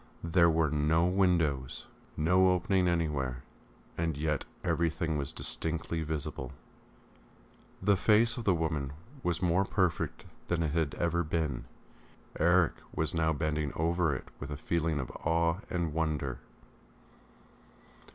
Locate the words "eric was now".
12.39-13.31